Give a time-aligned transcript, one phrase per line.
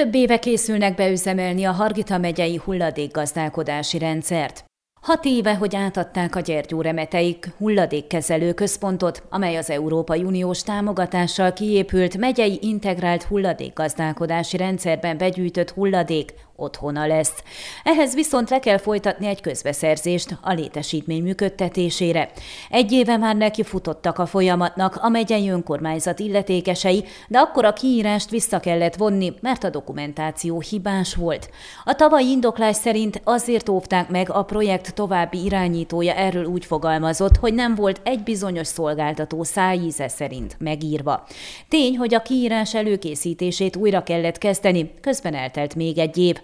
[0.00, 4.64] Több éve készülnek beüzemelni a Hargita megyei hulladékgazdálkodási rendszert.
[5.00, 12.58] Hat éve, hogy átadták a Gyergyóremeteik hulladékkezelő központot, amely az Európai Uniós támogatással kiépült megyei
[12.62, 17.32] integrált hulladékgazdálkodási rendszerben begyűjtött hulladék otthona lesz.
[17.84, 22.30] Ehhez viszont le kell folytatni egy közbeszerzést a létesítmény működtetésére.
[22.70, 28.30] Egy éve már neki futottak a folyamatnak a megyei önkormányzat illetékesei, de akkor a kiírást
[28.30, 31.50] vissza kellett vonni, mert a dokumentáció hibás volt.
[31.84, 37.54] A tavalyi indoklás szerint azért óvták meg a projekt további irányítója erről úgy fogalmazott, hogy
[37.54, 41.26] nem volt egy bizonyos szolgáltató szájíze szerint megírva.
[41.68, 46.36] Tény, hogy a kiírás előkészítését újra kellett kezdeni, közben eltelt még egy év.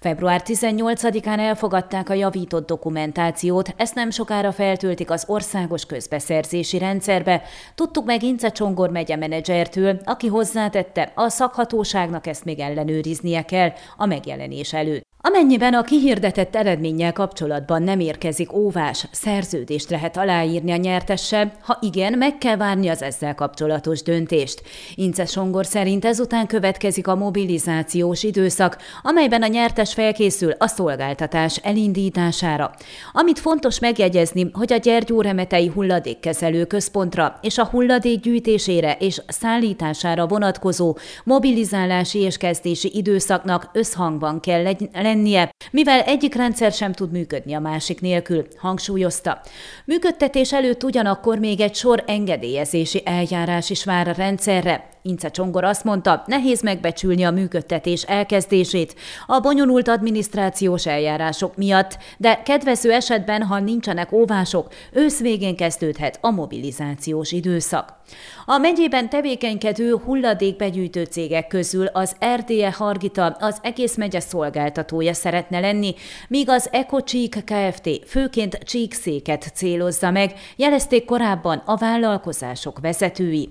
[0.00, 7.42] Február 18-án elfogadták a javított dokumentációt, ezt nem sokára feltöltik az országos közbeszerzési rendszerbe.
[7.74, 14.06] Tudtuk meg Ince Csongor megye menedzsertől, aki hozzátette, a szakhatóságnak ezt még ellenőriznie kell a
[14.06, 15.13] megjelenés előtt.
[15.26, 22.18] Amennyiben a kihirdetett eredménnyel kapcsolatban nem érkezik óvás, szerződést lehet aláírni a nyertessel, ha igen,
[22.18, 24.62] meg kell várni az ezzel kapcsolatos döntést.
[24.94, 32.70] Ince Songor szerint ezután következik a mobilizációs időszak, amelyben a nyertes felkészül a szolgáltatás elindítására.
[33.12, 40.96] Amit fontos megjegyezni, hogy a Gyergyóremetei hulladékkezelő központra és a hulladék gyűjtésére és szállítására vonatkozó
[41.24, 47.60] mobilizálási és kezdési időszaknak összhangban kell lenni lennie, mivel egyik rendszer sem tud működni a
[47.60, 49.40] másik nélkül, hangsúlyozta.
[49.84, 55.84] Működtetés előtt ugyanakkor még egy sor engedélyezési eljárás is vár a rendszerre, Ince Csongor azt
[55.84, 58.94] mondta, nehéz megbecsülni a működtetés elkezdését
[59.26, 66.30] a bonyolult adminisztrációs eljárások miatt, de kedvező esetben, ha nincsenek óvások, ősz végén kezdődhet a
[66.30, 67.92] mobilizációs időszak.
[68.46, 75.94] A megyében tevékenykedő hulladékbegyűjtő cégek közül az RDE Hargita az egész megye szolgáltatója szeretne lenni,
[76.28, 77.88] míg az EcoCsík Kft.
[78.06, 83.48] főként csíkszéket célozza meg, jelezték korábban a vállalkozások vezetői.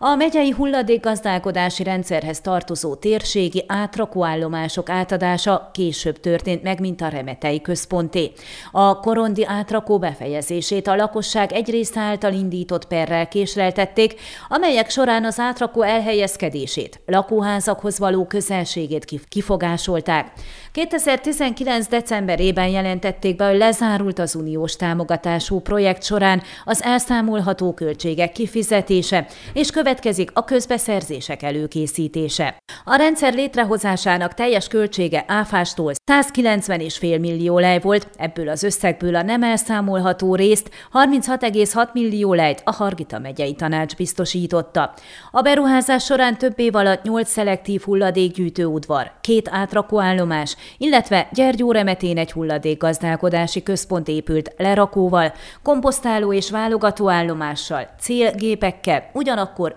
[0.00, 0.50] A megyei
[0.88, 8.32] hulladékgazdálkodási rendszerhez tartozó térségi átrakóállomások átadása később történt meg, mint a Remetei központé.
[8.72, 15.38] A korondi átrakó befejezését a lakosság egy része által indított perrel késleltették, amelyek során az
[15.38, 20.32] átrakó elhelyezkedését, lakóházakhoz való közelségét kifogásolták.
[20.72, 21.88] 2019.
[21.88, 29.70] decemberében jelentették be, hogy lezárult az uniós támogatású projekt során az elszámolható költségek kifizetése, és
[29.70, 30.44] következik a
[30.78, 32.56] közbeszerzések előkészítése.
[32.84, 39.42] A rendszer létrehozásának teljes költsége áfástól 190,5 millió lej volt, ebből az összegből a nem
[39.42, 44.94] elszámolható részt 36,6 millió lejt a Hargita megyei tanács biztosította.
[45.30, 52.32] A beruházás során több év alatt 8 szelektív hulladékgyűjtő udvar, két átrakóállomás, illetve Gyergyóremetén egy
[52.32, 59.76] hulladékgazdálkodási központ épült lerakóval, komposztáló és válogatóállomással, célgépekkel, ugyanakkor